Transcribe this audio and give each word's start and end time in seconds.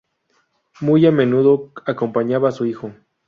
Muy 0.79 1.05
a 1.05 1.11
menudo 1.11 1.73
acompañaba 1.85 2.49
a 2.49 2.51
su 2.51 2.65
hijo. 2.65 2.91